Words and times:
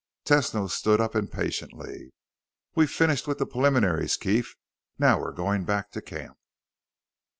Tesno 0.25 0.65
stood 0.67 0.99
up 0.99 1.15
impatiently. 1.15 2.09
"We've 2.73 2.89
finished 2.89 3.27
with 3.27 3.37
the 3.37 3.45
preliminaries, 3.45 4.17
Keef. 4.17 4.55
Now 4.97 5.19
we're 5.19 5.31
going 5.31 5.63
back 5.63 5.91
to 5.91 6.01
camp." 6.01 6.39